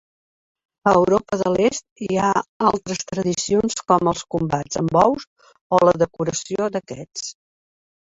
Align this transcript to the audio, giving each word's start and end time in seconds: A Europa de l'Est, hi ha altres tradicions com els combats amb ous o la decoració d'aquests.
A 0.91 0.93
Europa 1.01 1.37
de 1.41 1.51
l'Est, 1.55 1.85
hi 2.07 2.17
ha 2.21 2.31
altres 2.71 3.05
tradicions 3.13 3.79
com 3.93 4.11
els 4.15 4.27
combats 4.37 4.83
amb 4.85 5.01
ous 5.05 5.31
o 5.81 5.85
la 5.91 5.97
decoració 6.07 6.75
d'aquests. 6.79 7.33